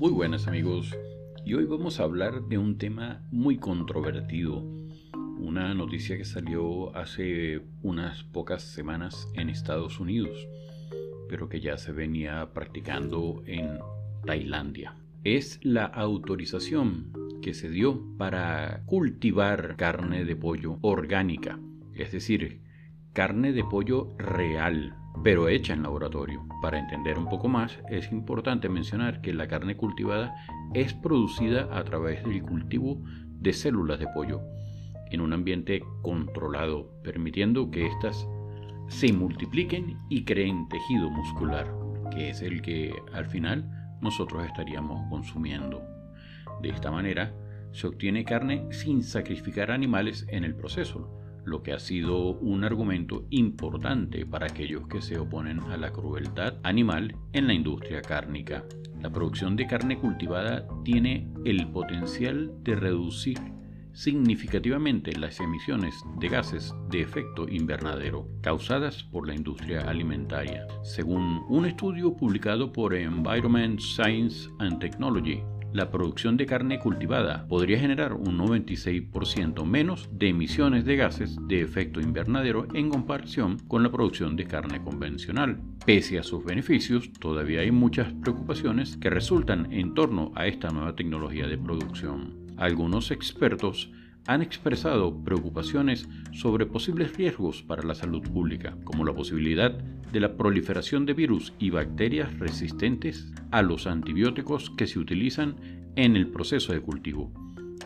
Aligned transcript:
Muy 0.00 0.12
buenas 0.12 0.46
amigos, 0.48 0.96
y 1.44 1.52
hoy 1.52 1.66
vamos 1.66 2.00
a 2.00 2.04
hablar 2.04 2.44
de 2.44 2.56
un 2.56 2.78
tema 2.78 3.22
muy 3.30 3.58
controvertido, 3.58 4.64
una 5.38 5.74
noticia 5.74 6.16
que 6.16 6.24
salió 6.24 6.96
hace 6.96 7.60
unas 7.82 8.24
pocas 8.24 8.62
semanas 8.62 9.28
en 9.34 9.50
Estados 9.50 10.00
Unidos, 10.00 10.48
pero 11.28 11.50
que 11.50 11.60
ya 11.60 11.76
se 11.76 11.92
venía 11.92 12.54
practicando 12.54 13.42
en 13.44 13.78
Tailandia. 14.24 14.96
Es 15.22 15.60
la 15.62 15.84
autorización 15.84 17.12
que 17.42 17.52
se 17.52 17.68
dio 17.68 18.02
para 18.16 18.84
cultivar 18.86 19.76
carne 19.76 20.24
de 20.24 20.34
pollo 20.34 20.78
orgánica, 20.80 21.60
es 21.94 22.10
decir, 22.10 22.62
carne 23.12 23.52
de 23.52 23.64
pollo 23.64 24.14
real, 24.16 24.96
pero 25.22 25.48
hecha 25.48 25.72
en 25.72 25.82
laboratorio. 25.82 26.46
Para 26.62 26.78
entender 26.78 27.18
un 27.18 27.28
poco 27.28 27.48
más, 27.48 27.78
es 27.90 28.10
importante 28.12 28.68
mencionar 28.68 29.20
que 29.20 29.34
la 29.34 29.48
carne 29.48 29.76
cultivada 29.76 30.34
es 30.74 30.94
producida 30.94 31.68
a 31.72 31.84
través 31.84 32.24
del 32.24 32.42
cultivo 32.42 33.02
de 33.40 33.52
células 33.52 33.98
de 33.98 34.08
pollo 34.08 34.40
en 35.10 35.20
un 35.20 35.32
ambiente 35.32 35.82
controlado, 36.02 36.92
permitiendo 37.02 37.70
que 37.70 37.86
éstas 37.86 38.28
se 38.88 39.12
multipliquen 39.12 39.98
y 40.08 40.24
creen 40.24 40.68
tejido 40.68 41.10
muscular, 41.10 41.72
que 42.10 42.30
es 42.30 42.42
el 42.42 42.62
que 42.62 42.94
al 43.12 43.26
final 43.26 43.68
nosotros 44.00 44.44
estaríamos 44.46 45.08
consumiendo. 45.10 45.82
De 46.62 46.70
esta 46.70 46.90
manera, 46.90 47.34
se 47.72 47.86
obtiene 47.86 48.24
carne 48.24 48.66
sin 48.72 49.02
sacrificar 49.02 49.70
animales 49.70 50.26
en 50.28 50.44
el 50.44 50.54
proceso, 50.54 51.19
lo 51.50 51.62
que 51.62 51.72
ha 51.72 51.80
sido 51.80 52.30
un 52.30 52.64
argumento 52.64 53.26
importante 53.30 54.24
para 54.24 54.46
aquellos 54.46 54.86
que 54.86 55.02
se 55.02 55.18
oponen 55.18 55.60
a 55.60 55.76
la 55.76 55.92
crueldad 55.92 56.54
animal 56.62 57.16
en 57.32 57.48
la 57.48 57.54
industria 57.54 58.00
cárnica. 58.00 58.64
La 59.02 59.10
producción 59.10 59.56
de 59.56 59.66
carne 59.66 59.98
cultivada 59.98 60.66
tiene 60.84 61.28
el 61.44 61.66
potencial 61.66 62.52
de 62.62 62.76
reducir 62.76 63.38
significativamente 63.92 65.12
las 65.18 65.40
emisiones 65.40 65.94
de 66.20 66.28
gases 66.28 66.72
de 66.90 67.02
efecto 67.02 67.48
invernadero 67.48 68.28
causadas 68.40 69.02
por 69.02 69.26
la 69.26 69.34
industria 69.34 69.80
alimentaria, 69.80 70.68
según 70.84 71.42
un 71.48 71.66
estudio 71.66 72.14
publicado 72.14 72.72
por 72.72 72.94
Environment 72.94 73.80
Science 73.80 74.48
and 74.60 74.78
Technology 74.78 75.42
la 75.72 75.90
producción 75.90 76.36
de 76.36 76.46
carne 76.46 76.78
cultivada 76.78 77.46
podría 77.48 77.78
generar 77.78 78.12
un 78.12 78.38
96% 78.38 79.64
menos 79.64 80.08
de 80.12 80.28
emisiones 80.28 80.84
de 80.84 80.96
gases 80.96 81.36
de 81.46 81.62
efecto 81.62 82.00
invernadero 82.00 82.66
en 82.74 82.90
comparación 82.90 83.58
con 83.68 83.82
la 83.82 83.90
producción 83.90 84.36
de 84.36 84.46
carne 84.46 84.82
convencional. 84.82 85.60
Pese 85.86 86.18
a 86.18 86.22
sus 86.22 86.44
beneficios, 86.44 87.12
todavía 87.12 87.60
hay 87.60 87.70
muchas 87.70 88.12
preocupaciones 88.14 88.96
que 88.96 89.10
resultan 89.10 89.72
en 89.72 89.94
torno 89.94 90.32
a 90.34 90.46
esta 90.46 90.70
nueva 90.70 90.96
tecnología 90.96 91.46
de 91.46 91.58
producción. 91.58 92.46
Algunos 92.56 93.10
expertos 93.10 93.90
han 94.26 94.42
expresado 94.42 95.24
preocupaciones 95.24 96.08
sobre 96.32 96.66
posibles 96.66 97.16
riesgos 97.16 97.62
para 97.62 97.82
la 97.82 97.94
salud 97.94 98.22
pública, 98.22 98.76
como 98.84 99.04
la 99.04 99.14
posibilidad 99.14 99.72
de 99.72 100.20
la 100.20 100.36
proliferación 100.36 101.06
de 101.06 101.14
virus 101.14 101.52
y 101.58 101.70
bacterias 101.70 102.38
resistentes 102.38 103.32
a 103.50 103.62
los 103.62 103.86
antibióticos 103.86 104.70
que 104.70 104.86
se 104.86 104.98
utilizan 104.98 105.56
en 105.96 106.16
el 106.16 106.28
proceso 106.28 106.72
de 106.72 106.80
cultivo. 106.80 107.32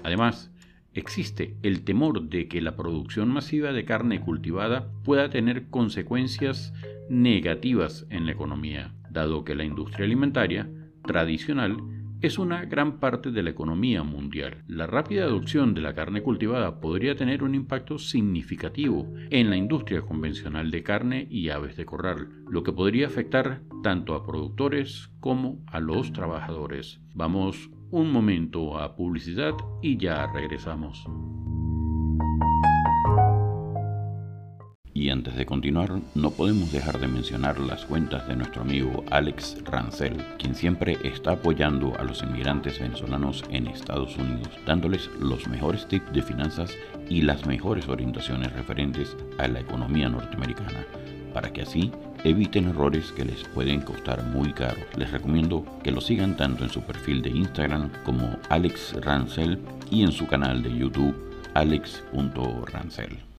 Además, 0.03 0.50
existe 0.93 1.56
el 1.62 1.83
temor 1.83 2.28
de 2.28 2.49
que 2.49 2.61
la 2.61 2.77
producción 2.77 3.28
masiva 3.28 3.73
de 3.73 3.84
carne 3.84 4.21
cultivada 4.21 4.91
pueda 5.03 5.31
tener 5.31 5.69
consecuencias 5.69 6.73
negativas 7.09 8.06
en 8.11 8.27
la 8.27 8.33
economía, 8.33 8.94
dado 9.11 9.44
que 9.44 9.55
la 9.55 9.65
industria 9.65 10.06
alimentaria 10.06 10.69
tradicional 11.03 11.77
es 12.27 12.39
una 12.39 12.65
gran 12.65 13.01
parte 13.01 13.31
de 13.31 13.43
la 13.43 13.51
economía 13.51 14.03
mundial. 14.03 14.65
La 14.67 14.87
rápida 14.87 15.25
adopción 15.25 15.75
de 15.75 15.83
la 15.83 15.95
carne 15.95 16.23
cultivada 16.23 16.81
podría 16.81 17.17
tener 17.17 17.43
un 17.43 17.55
impacto 17.55 17.99
significativo 17.99 19.12
en 19.29 19.51
la 19.51 19.59
industria 19.59 20.01
convencional 20.01 20.71
de 20.71 20.83
carne 20.83 21.27
y 21.29 21.51
aves 21.51 21.77
de 21.77 21.85
corral, 21.85 22.31
lo 22.49 22.62
que 22.62 22.73
podría 22.73 23.09
afectar 23.09 23.61
tanto 23.83 24.15
a 24.15 24.25
productores 24.25 25.11
como 25.21 25.62
a 25.67 25.81
los 25.81 26.15
trabajadores. 26.15 26.99
Vamos 27.15 27.71
un 27.91 28.11
momento 28.11 28.79
a 28.79 28.97
publicidad 28.97 29.53
y 29.83 29.99
ya 29.99 30.27
regresamos. 30.33 31.05
Y 34.97 35.10
antes 35.10 35.34
de 35.34 35.44
continuar, 35.44 35.91
no 36.15 36.31
podemos 36.31 36.71
dejar 36.71 37.00
de 37.00 37.09
mencionar 37.09 37.59
las 37.59 37.84
cuentas 37.84 38.28
de 38.28 38.37
nuestro 38.37 38.62
amigo 38.62 39.05
Alex 39.10 39.56
Rancel, 39.65 40.25
quien 40.38 40.55
siempre 40.55 40.97
está 41.03 41.32
apoyando 41.32 41.99
a 41.99 42.05
los 42.05 42.22
inmigrantes 42.22 42.78
venezolanos 42.78 43.43
en 43.50 43.66
Estados 43.66 44.16
Unidos, 44.16 44.50
dándoles 44.65 45.10
los 45.19 45.49
mejores 45.49 45.88
tips 45.88 46.12
de 46.12 46.22
finanzas 46.22 46.78
y 47.10 47.22
las 47.22 47.44
mejores 47.44 47.88
orientaciones 47.88 48.53
referentes 48.53 49.16
a 49.38 49.49
la 49.49 49.59
economía 49.59 50.09
norteamericana, 50.09 50.87
para 51.32 51.53
que 51.53 51.62
así 51.62 51.91
eviten 52.22 52.69
errores 52.69 53.11
que 53.11 53.25
les 53.25 53.43
pueden 53.49 53.81
costar 53.81 54.22
muy 54.22 54.53
caro. 54.53 54.78
Les 54.97 55.11
recomiendo 55.11 55.66
que 55.82 55.91
lo 55.91 56.00
sigan 56.00 56.37
tanto 56.37 56.62
en 56.62 56.71
su 56.71 56.82
perfil 56.82 57.21
de 57.21 57.31
Instagram 57.31 57.91
como 58.05 58.38
Alex 58.49 58.94
Rancel 59.00 59.59
y 59.91 60.05
en 60.05 60.12
su 60.12 60.28
canal 60.28 60.62
de 60.62 60.78
YouTube 60.78 61.16
alex.rancel. 61.55 63.34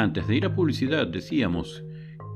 Antes 0.00 0.26
de 0.26 0.34
ir 0.34 0.46
a 0.46 0.54
publicidad 0.54 1.06
decíamos 1.06 1.84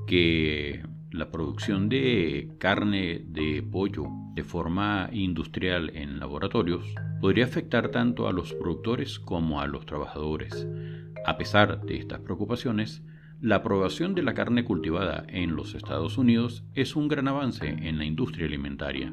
que 0.06 0.84
la 1.10 1.30
producción 1.30 1.88
de 1.88 2.50
carne 2.58 3.22
de 3.24 3.62
pollo 3.62 4.04
de 4.34 4.44
forma 4.44 5.08
industrial 5.12 5.90
en 5.94 6.20
laboratorios 6.20 6.84
podría 7.22 7.46
afectar 7.46 7.88
tanto 7.88 8.28
a 8.28 8.34
los 8.34 8.52
productores 8.52 9.18
como 9.18 9.62
a 9.62 9.66
los 9.66 9.86
trabajadores. 9.86 10.68
A 11.24 11.38
pesar 11.38 11.80
de 11.86 11.96
estas 11.96 12.20
preocupaciones, 12.20 13.02
la 13.40 13.56
aprobación 13.56 14.14
de 14.14 14.24
la 14.24 14.34
carne 14.34 14.64
cultivada 14.64 15.24
en 15.28 15.56
los 15.56 15.74
Estados 15.74 16.18
Unidos 16.18 16.66
es 16.74 16.96
un 16.96 17.08
gran 17.08 17.28
avance 17.28 17.66
en 17.66 17.96
la 17.96 18.04
industria 18.04 18.44
alimentaria 18.44 19.10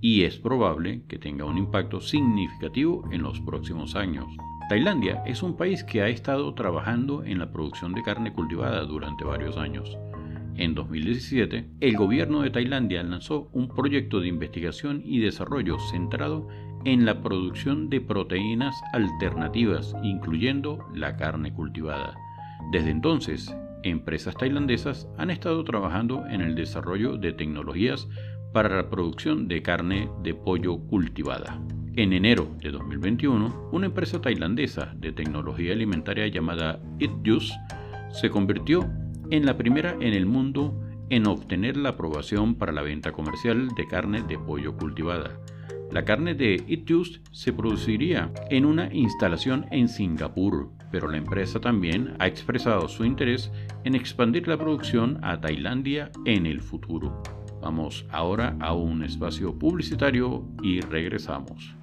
y 0.00 0.24
es 0.24 0.36
probable 0.36 1.04
que 1.06 1.20
tenga 1.20 1.44
un 1.44 1.58
impacto 1.58 2.00
significativo 2.00 3.08
en 3.12 3.22
los 3.22 3.40
próximos 3.40 3.94
años. 3.94 4.26
Tailandia 4.68 5.22
es 5.26 5.42
un 5.42 5.56
país 5.56 5.84
que 5.84 6.00
ha 6.00 6.08
estado 6.08 6.54
trabajando 6.54 7.22
en 7.22 7.38
la 7.38 7.52
producción 7.52 7.92
de 7.92 8.02
carne 8.02 8.32
cultivada 8.32 8.84
durante 8.84 9.22
varios 9.22 9.58
años. 9.58 9.98
En 10.56 10.74
2017, 10.74 11.68
el 11.80 11.96
gobierno 11.96 12.40
de 12.40 12.50
Tailandia 12.50 13.02
lanzó 13.02 13.50
un 13.52 13.68
proyecto 13.68 14.20
de 14.20 14.28
investigación 14.28 15.02
y 15.04 15.20
desarrollo 15.20 15.78
centrado 15.90 16.48
en 16.86 17.04
la 17.04 17.20
producción 17.22 17.90
de 17.90 18.00
proteínas 18.00 18.74
alternativas, 18.94 19.94
incluyendo 20.02 20.78
la 20.94 21.16
carne 21.16 21.52
cultivada. 21.52 22.14
Desde 22.72 22.90
entonces, 22.90 23.54
empresas 23.82 24.34
tailandesas 24.34 25.08
han 25.18 25.30
estado 25.30 25.62
trabajando 25.64 26.26
en 26.26 26.40
el 26.40 26.54
desarrollo 26.54 27.18
de 27.18 27.34
tecnologías 27.34 28.08
para 28.54 28.74
la 28.76 28.88
producción 28.88 29.46
de 29.46 29.60
carne 29.60 30.08
de 30.22 30.32
pollo 30.32 30.78
cultivada. 30.78 31.60
En 31.96 32.12
enero 32.12 32.48
de 32.60 32.72
2021, 32.72 33.68
una 33.70 33.86
empresa 33.86 34.20
tailandesa 34.20 34.92
de 34.96 35.12
tecnología 35.12 35.72
alimentaria 35.72 36.26
llamada 36.26 36.80
EatJuice 36.98 37.54
se 38.10 38.30
convirtió 38.30 38.90
en 39.30 39.46
la 39.46 39.56
primera 39.56 39.92
en 40.00 40.12
el 40.12 40.26
mundo 40.26 40.76
en 41.10 41.28
obtener 41.28 41.76
la 41.76 41.90
aprobación 41.90 42.56
para 42.56 42.72
la 42.72 42.82
venta 42.82 43.12
comercial 43.12 43.68
de 43.76 43.86
carne 43.86 44.22
de 44.22 44.36
pollo 44.36 44.76
cultivada. 44.76 45.38
La 45.92 46.04
carne 46.04 46.34
de 46.34 46.64
EatJuice 46.66 47.20
se 47.30 47.52
produciría 47.52 48.32
en 48.50 48.64
una 48.64 48.92
instalación 48.92 49.66
en 49.70 49.88
Singapur, 49.88 50.72
pero 50.90 51.08
la 51.08 51.18
empresa 51.18 51.60
también 51.60 52.16
ha 52.18 52.26
expresado 52.26 52.88
su 52.88 53.04
interés 53.04 53.52
en 53.84 53.94
expandir 53.94 54.48
la 54.48 54.58
producción 54.58 55.20
a 55.22 55.40
Tailandia 55.40 56.10
en 56.24 56.46
el 56.46 56.60
futuro. 56.60 57.22
Vamos 57.64 58.04
ahora 58.10 58.58
a 58.60 58.74
un 58.74 59.02
espacio 59.02 59.58
publicitario 59.58 60.46
y 60.62 60.82
regresamos. 60.82 61.74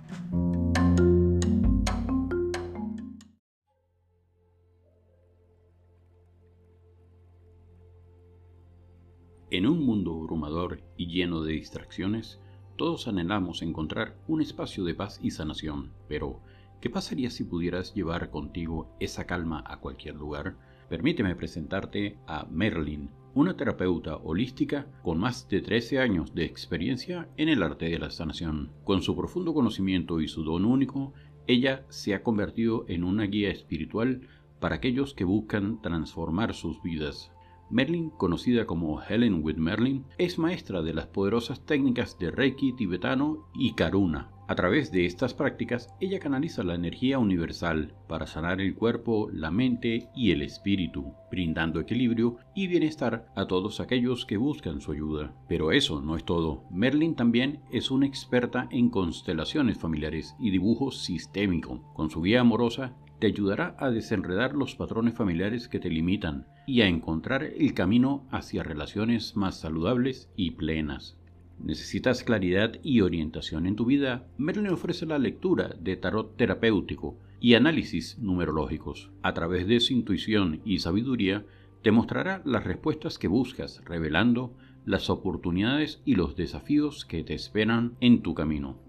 En 9.50 9.66
un 9.66 9.84
mundo 9.84 10.14
abrumador 10.22 10.84
y 10.98 11.08
lleno 11.08 11.42
de 11.42 11.54
distracciones, 11.54 12.40
todos 12.76 13.08
anhelamos 13.08 13.64
encontrar 13.64 14.16
un 14.28 14.44
espacio 14.44 14.84
de 14.84 14.94
paz 14.94 15.20
y 15.24 15.32
sanación, 15.32 15.90
pero 16.08 16.42
¿qué 16.80 16.92
pasaría 16.92 17.32
si 17.32 17.44
pudieras 17.44 17.96
llevar 17.96 18.30
contigo 18.30 18.96
esa 19.00 19.26
calma 19.26 19.64
a 19.66 19.80
cualquier 19.80 20.14
lugar? 20.14 20.58
Permíteme 20.90 21.36
presentarte 21.36 22.20
a 22.28 22.46
Merlin, 22.52 23.10
una 23.34 23.56
terapeuta 23.56 24.18
holística 24.18 24.88
con 25.04 25.20
más 25.20 25.48
de 25.50 25.62
13 25.62 26.00
años 26.00 26.36
de 26.36 26.46
experiencia 26.46 27.30
en 27.38 27.50
el 27.50 27.64
arte 27.64 27.86
de 27.86 28.00
la 28.00 28.12
sanación. 28.12 28.72
Con 28.84 29.02
su 29.02 29.16
profundo 29.16 29.54
conocimiento 29.54 30.22
y 30.22 30.28
su 30.28 30.44
don 30.44 30.66
único, 30.66 31.14
ella 31.48 31.86
se 31.90 32.14
ha 32.14 32.24
convertido 32.24 32.86
en 32.88 33.04
una 33.04 33.24
guía 33.24 33.50
espiritual 33.50 34.22
para 34.60 34.76
aquellos 34.76 35.14
que 35.14 35.24
buscan 35.24 35.82
transformar 35.82 36.54
sus 36.54 36.82
vidas. 36.84 37.32
Merlin, 37.70 38.10
conocida 38.10 38.66
como 38.66 39.02
Helen 39.02 39.42
with 39.44 39.56
Merlin, 39.56 40.06
es 40.18 40.38
maestra 40.38 40.82
de 40.82 40.94
las 40.94 41.08
poderosas 41.08 41.66
técnicas 41.66 42.20
de 42.20 42.30
Reiki 42.30 42.74
tibetano 42.74 43.48
y 43.54 43.74
Karuna. 43.74 44.30
A 44.52 44.56
través 44.56 44.92
de 44.92 45.06
estas 45.06 45.34
prácticas, 45.34 45.96
ella 46.02 46.20
canaliza 46.20 46.62
la 46.62 46.76
energía 46.76 47.20
universal 47.20 47.94
para 48.10 48.28
sanar 48.28 48.60
el 48.60 48.76
cuerpo, 48.76 49.30
la 49.32 49.50
mente 49.50 50.10
y 50.14 50.32
el 50.32 50.42
espíritu, 50.42 51.14
brindando 51.32 51.80
equilibrio 51.80 52.36
y 52.54 52.68
bienestar 52.68 53.28
a 53.34 53.46
todos 53.46 53.80
aquellos 53.80 54.26
que 54.26 54.36
buscan 54.36 54.82
su 54.82 54.92
ayuda. 54.92 55.34
Pero 55.48 55.72
eso 55.72 56.02
no 56.02 56.18
es 56.18 56.26
todo. 56.26 56.66
Merlin 56.70 57.16
también 57.16 57.62
es 57.72 57.92
una 57.92 58.06
experta 58.06 58.68
en 58.72 58.90
constelaciones 58.90 59.78
familiares 59.78 60.36
y 60.38 60.50
dibujo 60.50 60.92
sistémico. 60.92 61.90
Con 61.94 62.10
su 62.10 62.22
guía 62.22 62.42
amorosa, 62.42 62.98
te 63.20 63.28
ayudará 63.28 63.78
a 63.80 63.90
desenredar 63.90 64.54
los 64.54 64.76
patrones 64.76 65.14
familiares 65.14 65.70
que 65.70 65.80
te 65.80 65.90
limitan 65.90 66.46
y 66.68 66.82
a 66.82 66.88
encontrar 66.88 67.46
el 67.46 67.74
camino 67.74 68.28
hacia 68.32 68.64
relaciones 68.64 69.38
más 69.38 69.62
saludables 69.62 70.30
y 70.36 70.52
plenas. 70.52 71.21
¿Necesitas 71.64 72.24
claridad 72.24 72.80
y 72.82 73.02
orientación 73.02 73.68
en 73.68 73.76
tu 73.76 73.86
vida? 73.86 74.28
Merlin 74.38 74.70
ofrece 74.70 75.06
la 75.06 75.20
lectura 75.20 75.76
de 75.80 75.96
tarot 75.96 76.36
terapéutico 76.36 77.20
y 77.40 77.54
análisis 77.54 78.18
numerológicos. 78.18 79.12
A 79.22 79.34
través 79.36 79.68
de 79.68 79.80
su 79.80 79.94
intuición 79.94 80.62
y 80.66 80.80
sabiduría, 80.80 81.46
te 81.84 81.92
mostrará 81.92 82.42
las 82.46 82.64
respuestas 82.64 83.20
que 83.20 83.28
buscas, 83.28 83.84
revelando 83.86 84.56
las 84.86 85.12
oportunidades 85.12 86.02
y 86.04 86.16
los 86.16 86.36
desafíos 86.36 87.06
que 87.06 87.24
te 87.24 87.36
esperan 87.36 87.96
en 88.00 88.24
tu 88.24 88.34
camino. 88.34 88.80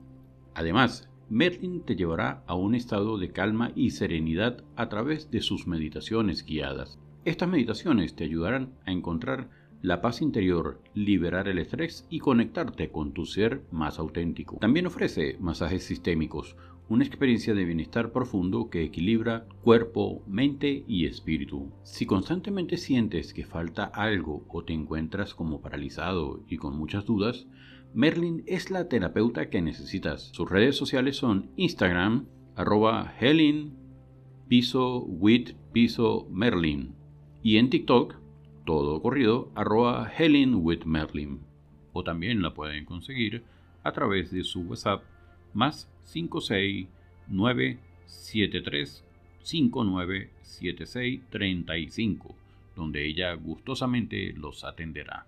Además, 0.55 1.11
Merlin 1.29 1.83
te 1.83 1.95
llevará 1.95 2.43
a 2.47 2.55
un 2.55 2.75
estado 2.75 3.19
de 3.19 3.33
calma 3.33 3.73
y 3.75 3.91
serenidad 3.91 4.65
a 4.77 4.89
través 4.89 5.31
de 5.31 5.41
sus 5.41 5.67
meditaciones 5.67 6.45
guiadas. 6.45 6.99
Estas 7.25 7.49
meditaciones 7.49 8.17
te 8.17 8.25
ayudarán 8.25 8.73
a 8.87 8.93
encontrar 8.93 9.51
la 9.83 10.01
paz 10.01 10.23
interior, 10.23 10.81
liberar 10.95 11.49
el 11.49 11.59
estrés 11.59 12.07
y 12.09 12.21
conectarte 12.21 12.91
con 12.91 13.13
tu 13.13 13.27
ser 13.27 13.63
más 13.73 13.99
auténtico. 13.99 14.59
También 14.61 14.87
ofrece 14.87 15.37
masajes 15.41 15.83
sistémicos, 15.83 16.57
una 16.89 17.05
experiencia 17.05 17.53
de 17.53 17.65
bienestar 17.65 18.13
profundo 18.13 18.71
que 18.71 18.85
equilibra 18.85 19.47
cuerpo, 19.63 20.23
mente 20.29 20.85
y 20.87 21.07
espíritu. 21.07 21.73
Si 21.83 22.07
constantemente 22.07 22.77
sientes 22.77 23.35
que 23.35 23.45
falta 23.45 23.85
algo 23.85 24.45
o 24.49 24.63
te 24.63 24.73
encuentras 24.73 25.35
como 25.35 25.61
paralizado 25.61 26.45
y 26.49 26.59
con 26.59 26.77
muchas 26.77 27.05
dudas, 27.05 27.49
Merlin 27.93 28.45
es 28.47 28.71
la 28.71 28.89
terapeuta 28.89 29.51
que 29.51 29.63
necesitas. 29.63 30.31
Sus 30.33 30.49
redes 30.49 30.77
sociales 30.77 31.17
son 31.17 31.51
Instagram, 31.57 32.27
arroba 32.55 33.13
Helen, 33.19 33.75
piso 34.49 35.01
with 35.01 35.55
Merlin. 36.31 36.95
Y 37.43 37.57
en 37.57 37.71
TikTok, 37.71 38.22
todo 38.65 39.03
corrido, 39.03 39.51
arroba 39.55 40.11
Helen 40.17 40.55
with 40.57 40.85
Merlin. 40.85 41.41
O 41.93 42.05
también 42.05 42.43
la 42.43 42.55
pueden 42.55 42.85
conseguir 42.85 43.43
a 43.83 43.91
través 43.93 44.31
de 44.31 44.45
su 44.45 44.61
WhatsApp 44.63 45.03
más 45.53 45.91
56973 46.05 49.05
597635, 49.43 52.37
donde 52.77 53.05
ella 53.05 53.35
gustosamente 53.35 54.33
los 54.35 54.63
atenderá. 54.65 55.27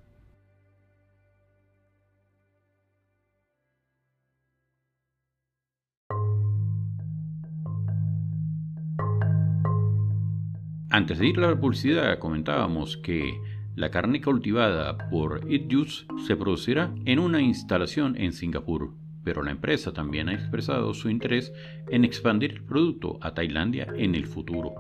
Antes 10.95 11.19
de 11.19 11.27
ir 11.27 11.41
a 11.41 11.51
la 11.51 11.61
publicidad 11.61 12.21
comentábamos 12.21 12.97
que 12.97 13.41
la 13.75 13.91
carne 13.91 14.21
cultivada 14.21 14.97
por 15.11 15.41
It 15.51 15.65
Juice 15.69 16.07
se 16.25 16.37
producirá 16.37 16.95
en 17.05 17.19
una 17.19 17.41
instalación 17.41 18.15
en 18.17 18.33
Singapur, 18.33 18.95
pero 19.25 19.43
la 19.43 19.51
empresa 19.51 19.93
también 19.93 20.29
ha 20.29 20.35
expresado 20.35 20.95
su 20.95 21.11
interés 21.11 21.53
en 21.91 22.05
expandir 22.05 22.53
el 22.53 22.63
producto 22.63 23.19
a 23.23 23.35
Tailandia 23.35 23.89
en 23.97 24.15
el 24.15 24.25
futuro. 24.25 24.73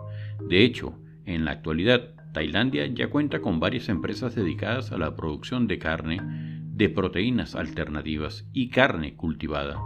De 0.48 0.62
hecho, 0.62 1.00
en 1.26 1.44
la 1.44 1.50
actualidad, 1.50 2.14
Tailandia 2.32 2.86
ya 2.86 3.10
cuenta 3.10 3.40
con 3.40 3.58
varias 3.58 3.88
empresas 3.88 4.36
dedicadas 4.36 4.92
a 4.92 4.98
la 4.98 5.16
producción 5.16 5.66
de 5.66 5.80
carne, 5.80 6.20
de 6.76 6.90
proteínas 6.90 7.56
alternativas 7.56 8.48
y 8.52 8.68
carne 8.68 9.16
cultivada, 9.16 9.80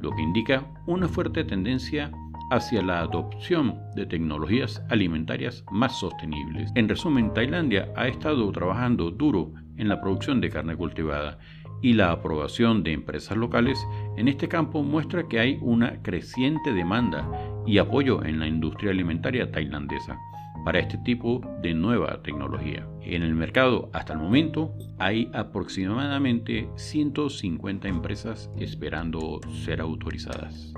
lo 0.00 0.12
que 0.12 0.22
indica 0.22 0.64
una 0.86 1.08
fuerte 1.08 1.42
tendencia 1.42 2.12
hacia 2.52 2.82
la 2.82 3.00
adopción 3.00 3.80
de 3.96 4.04
tecnologías 4.04 4.84
alimentarias 4.90 5.64
más 5.70 5.98
sostenibles. 5.98 6.70
En 6.74 6.86
resumen, 6.86 7.32
Tailandia 7.32 7.88
ha 7.96 8.06
estado 8.08 8.52
trabajando 8.52 9.10
duro 9.10 9.54
en 9.78 9.88
la 9.88 10.02
producción 10.02 10.42
de 10.42 10.50
carne 10.50 10.76
cultivada 10.76 11.38
y 11.80 11.94
la 11.94 12.12
aprobación 12.12 12.82
de 12.82 12.92
empresas 12.92 13.38
locales 13.38 13.78
en 14.18 14.28
este 14.28 14.48
campo 14.48 14.82
muestra 14.82 15.26
que 15.28 15.40
hay 15.40 15.58
una 15.62 16.02
creciente 16.02 16.74
demanda 16.74 17.26
y 17.66 17.78
apoyo 17.78 18.22
en 18.22 18.38
la 18.38 18.46
industria 18.46 18.90
alimentaria 18.90 19.50
tailandesa 19.50 20.18
para 20.62 20.78
este 20.78 20.98
tipo 20.98 21.40
de 21.62 21.72
nueva 21.72 22.22
tecnología. 22.22 22.86
En 23.00 23.22
el 23.22 23.34
mercado 23.34 23.88
hasta 23.94 24.12
el 24.12 24.18
momento 24.18 24.74
hay 24.98 25.30
aproximadamente 25.32 26.68
150 26.76 27.88
empresas 27.88 28.50
esperando 28.58 29.40
ser 29.64 29.80
autorizadas. 29.80 30.74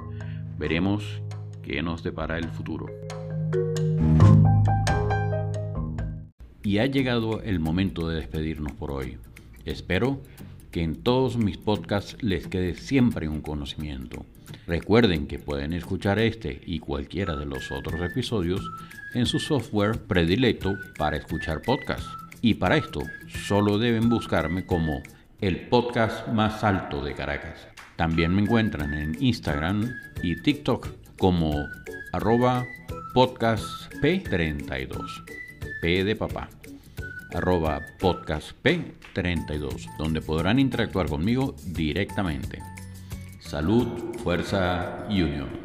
Veremos 0.56 1.20
que 1.64 1.82
nos 1.82 2.02
depara 2.02 2.38
el 2.38 2.48
futuro. 2.48 2.86
Y 6.62 6.78
ha 6.78 6.86
llegado 6.86 7.42
el 7.42 7.60
momento 7.60 8.08
de 8.08 8.16
despedirnos 8.16 8.72
por 8.72 8.90
hoy. 8.90 9.18
Espero 9.64 10.20
que 10.70 10.82
en 10.82 11.02
todos 11.02 11.36
mis 11.36 11.56
podcasts 11.56 12.16
les 12.22 12.46
quede 12.48 12.74
siempre 12.74 13.28
un 13.28 13.40
conocimiento. 13.40 14.26
Recuerden 14.66 15.26
que 15.26 15.38
pueden 15.38 15.72
escuchar 15.72 16.18
este 16.18 16.60
y 16.66 16.78
cualquiera 16.78 17.36
de 17.36 17.46
los 17.46 17.70
otros 17.70 18.00
episodios 18.00 18.60
en 19.14 19.26
su 19.26 19.38
software 19.38 20.00
predilecto 20.06 20.76
para 20.98 21.16
escuchar 21.16 21.62
podcasts. 21.62 22.08
Y 22.40 22.54
para 22.54 22.76
esto 22.76 23.00
solo 23.28 23.78
deben 23.78 24.08
buscarme 24.08 24.66
como 24.66 25.02
el 25.40 25.68
podcast 25.68 26.28
más 26.28 26.64
alto 26.64 27.04
de 27.04 27.14
Caracas. 27.14 27.68
También 27.96 28.34
me 28.34 28.42
encuentran 28.42 28.94
en 28.94 29.16
Instagram 29.22 29.92
y 30.22 30.36
TikTok 30.36 31.03
como 31.18 31.68
arroba 32.12 32.66
podcast 33.14 33.64
P32, 34.02 35.24
P 35.80 36.04
de 36.04 36.16
papá, 36.16 36.48
arroba 37.32 37.80
podcast 37.98 38.52
P32, 38.62 39.96
donde 39.98 40.20
podrán 40.20 40.58
interactuar 40.58 41.08
conmigo 41.08 41.54
directamente. 41.66 42.58
Salud, 43.40 43.86
fuerza 44.22 45.06
y 45.08 45.22
unión. 45.22 45.63